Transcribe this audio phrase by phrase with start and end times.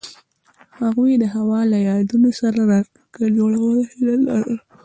[0.79, 4.57] هغوی د هوا له یادونو سره راتلونکی جوړولو هیله لرله.